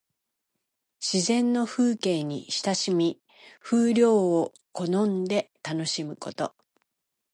[0.99, 3.21] 自然の風景に親しみ、
[3.61, 6.55] 風流を好んで楽しむこと。